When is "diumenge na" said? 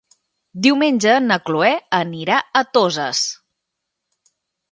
0.67-1.37